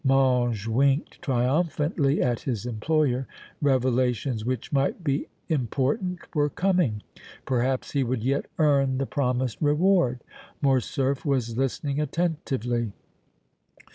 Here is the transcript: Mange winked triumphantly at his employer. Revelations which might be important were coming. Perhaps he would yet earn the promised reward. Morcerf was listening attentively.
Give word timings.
Mange 0.03 0.67
winked 0.67 1.21
triumphantly 1.21 2.23
at 2.23 2.39
his 2.39 2.65
employer. 2.65 3.27
Revelations 3.61 4.43
which 4.43 4.73
might 4.73 5.03
be 5.03 5.27
important 5.47 6.21
were 6.33 6.49
coming. 6.49 7.03
Perhaps 7.45 7.91
he 7.91 8.03
would 8.03 8.23
yet 8.23 8.47
earn 8.57 8.97
the 8.97 9.05
promised 9.05 9.61
reward. 9.61 10.19
Morcerf 10.59 11.23
was 11.23 11.55
listening 11.55 11.99
attentively. 12.01 12.93